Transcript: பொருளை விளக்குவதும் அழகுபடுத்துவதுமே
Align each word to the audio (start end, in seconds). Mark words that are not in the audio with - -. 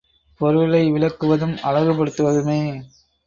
பொருளை 0.41 0.79
விளக்குவதும் 0.91 1.53
அழகுபடுத்துவதுமே 1.63 2.59